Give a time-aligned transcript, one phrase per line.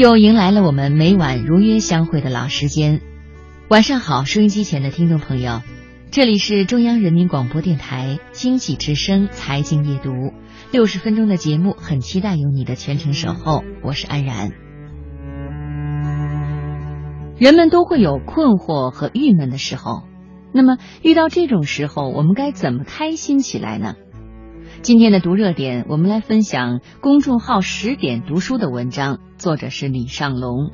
[0.00, 3.02] 又迎来了我们每晚如约相会的老时间。
[3.68, 5.60] 晚上好，收音机前的听众朋友，
[6.10, 10.32] 这里是中央人民广播电台经济之声财经夜读，
[10.72, 13.62] 六十分钟的节目，很期待有你的全程守候。
[13.82, 14.52] 我是安然。
[17.36, 20.04] 人们都会有困惑和郁闷的时候，
[20.54, 23.96] 那么遇到这种时候，我们该怎么开心起来呢？
[24.82, 30.70] 今天的读热点，我们来分享公众号十点读书的文章，作者是李尚龙。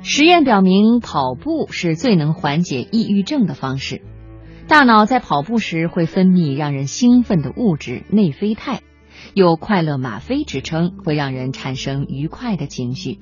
[0.00, 4.00] 实验表明，跑步是最能缓解抑郁症的方式。
[4.68, 8.80] 大脑在跑步时会分泌让人兴奋的物质内啡肽，
[9.34, 13.18] 有“快乐吗啡”之称，会让人产生愉快的情绪。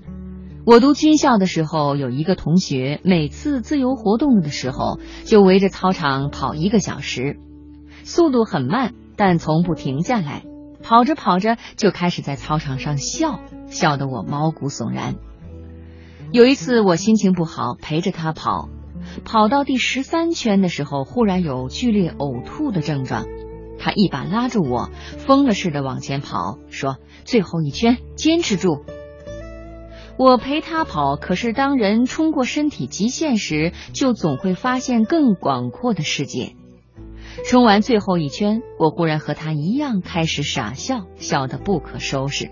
[0.64, 7.38] 我读军校的时候，有一个同学，每次自由活动的时候，就围着操场跑一个小时，
[8.08, 8.94] 速度很慢。
[9.16, 10.44] 但从不停下来，
[10.80, 15.16] 跑着跑着就开始在操场上笑，笑得我毛骨悚然。
[16.30, 18.68] 有一次我心情不好，陪着他跑，
[19.24, 23.26] 跑到第十三圈的时候，忽然有剧烈呕吐的症状，
[23.76, 24.88] 他一把拉住我，
[25.18, 28.84] 疯了似的往前跑，说：“最后一圈，坚持住。”
[30.16, 36.54] 我陪他跑，可是当人冲过身体极限时，就总会发现更广阔的世界。
[37.46, 42.50] 冲完最后一圈，我忽然和他一样开始傻笑，笑得不可收拾。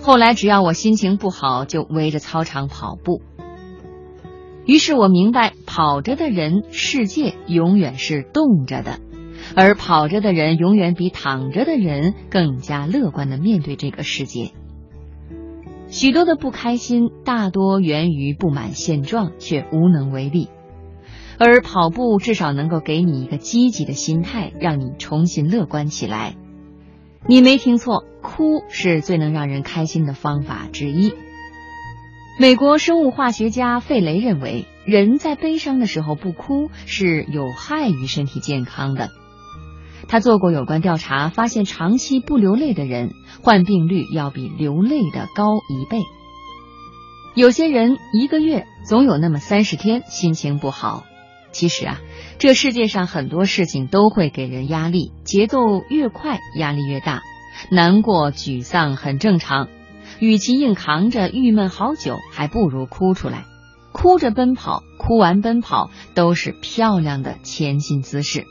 [0.00, 3.20] 后来只要我心情不好，就围着操场跑步。
[4.64, 9.00] 于是我明白，跑着的人世界永远是动着的，
[9.56, 14.52] 而跑着的人永远比躺着的人更加乐观的面对这个世界。
[15.88, 20.48] 许多的不开心，大多源于不满现状，却无能为力。
[21.42, 26.36] 而跑步至少能够给你一个积极的心态，让你重新乐观起来。
[27.26, 31.14] 你没听错，哭是最能让人开心的方法之一。
[32.38, 39.08] 美国生物化学家费雷认为，人在悲伤的时候不哭是有害于身体健康的。
[40.08, 43.12] 他做过有关调查，发现长期不流泪的人，
[43.42, 46.02] 患病率要比流泪的高一倍。
[47.34, 51.04] 有些人一个月总有那么三十天心情不好。
[51.52, 52.00] 其实啊，
[52.38, 57.22] 这世界上很多事情都会给人压力，节奏越快，压力越大。
[57.70, 59.68] 难过、沮丧很正常，
[60.18, 63.44] 与其硬扛着郁闷好久，还不如哭出来。
[63.92, 68.46] 哭着奔跑，哭完奔跑，都是漂亮的前进姿势。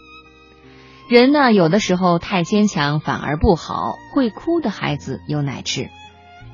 [1.09, 5.89] 人呢，有的时候太坚强反而不好，会哭的孩子有奶吃。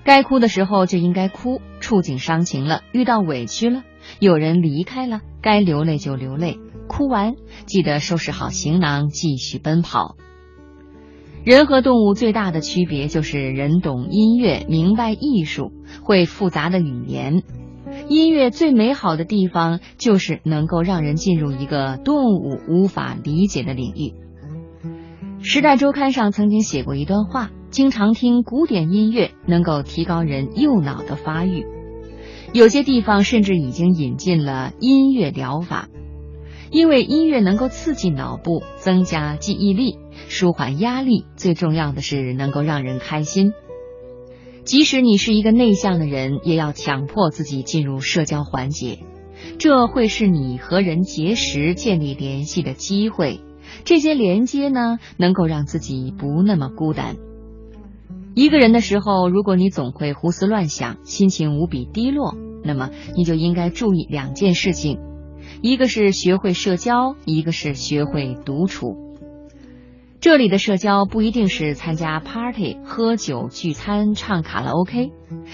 [0.05, 3.83] 该哭的时候就应该哭，触景伤情了，遇到委屈了。
[4.19, 7.35] 有人离开了，该流泪就流泪，哭完
[7.65, 10.15] 记得收拾好行囊，继续奔跑。
[11.43, 15.71] 人和动物最大的区别就是人懂音乐，明白艺术，
[16.01, 17.43] 会复杂的语言。
[18.09, 24.13] 音乐最美好的地方就是能够让人进入一个动物无法理解的领域。
[25.39, 31.63] 时代周刊上曾经写过一段话：经常听古典音乐能够提高人右脑的发育。
[32.55, 35.89] 有些地方甚至已经引进了音乐疗法，
[36.71, 39.97] 因为音乐能够刺激脑部，增加记忆力，
[40.29, 41.25] 舒缓压力。
[41.35, 43.51] 最重要的是能够让人开心。
[44.63, 48.99] 即使你是一个内向的人，也要强迫自己进入社交环节，
[49.59, 53.41] 这会是你和人结识、建立联系的机会。
[53.83, 57.17] 这些连接呢，能够让自己不那么孤单。
[58.33, 62.33] 一个人的时候，如果你总会胡思乱想，心情无比低落。
[62.65, 64.99] 那么你就应该注意两件事情，
[65.61, 68.97] 一个是学会社交，一个是学会独处。
[70.19, 75.11] 这里的社交不一定是参加 party、喝酒、聚餐、唱卡拉 OK，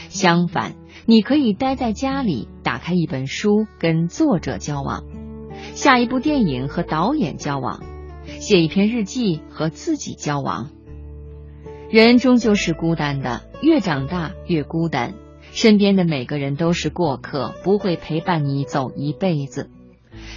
[0.07, 5.03] 相反，你可以待在家里，打开一本书，跟作者交往；
[5.75, 7.81] 下一部电影和导演交往；
[8.39, 10.69] 写一篇日记和自己交往。
[11.89, 15.15] 人终究是孤单的，越长大越孤单。
[15.51, 19.69] 身边的每个人都是过客，不会陪伴你走一辈子。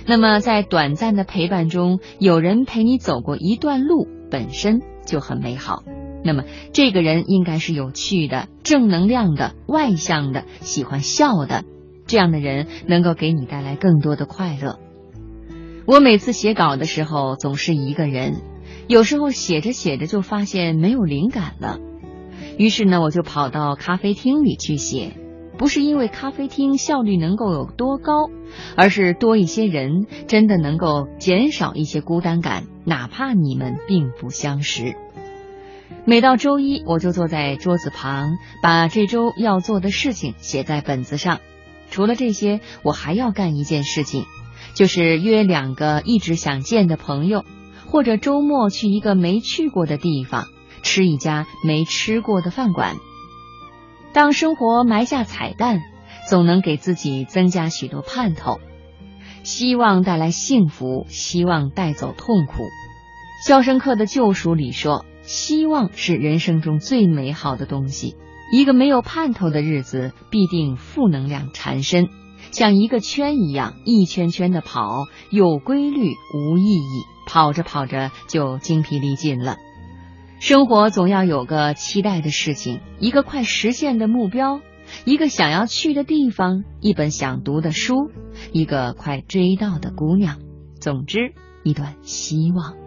[0.07, 5.83] 那么，在短暂的陪伴中，有人陪你走过一段路，本身就很美好。
[6.25, 11.65] 那么，这个人应该是有趣的、正能量的、外向的、喜欢笑的。
[12.07, 14.79] 这样的人能够给你带来更多的快乐。
[15.87, 18.43] 我每次写稿的时候总是一个人，
[18.89, 21.79] 有时候写着写着就发现没有灵感了。
[22.57, 25.13] 于是呢，我就跑到咖啡厅里去写，
[25.59, 28.31] 不是因为咖啡厅效率能够有多高，
[28.77, 34.95] 而是多一些人，真的能够减少一些孤单感，哪怕你们并不相识。
[36.05, 41.41] 每到周一，我就坐在桌子旁，把这周要做的事情写在本子上。
[41.91, 44.25] 除了这些，我还要干一件事情，
[44.75, 47.45] 就是约两个一直想见的朋友，
[47.87, 50.47] 或者周末去一个没去过的地方，
[50.85, 52.95] 吃一家没吃过的饭馆。
[54.13, 55.81] 当生活埋下彩蛋，
[56.31, 58.61] 总能给自己增加许多盼头。
[59.43, 62.63] 希望带来幸福，希望带走痛苦。
[63.45, 65.05] 《肖申克的救赎》里说。
[65.27, 68.15] 希望是人生中最美好的东西。
[68.53, 72.09] 一个没有盼头的日子，必定负能量缠身，
[72.51, 79.57] 像一个圈一样，一圈圈的跑，有规律无意义，跑着跑着就精疲力尽了。
[80.41, 84.61] 生活总要有个期待的事情，一个快实现的目标，
[85.05, 88.11] 一个想要去的地方，一本想读的书，
[88.53, 90.41] 一个快追到的姑娘，
[90.81, 91.33] 总之，
[91.63, 92.84] 一段希望。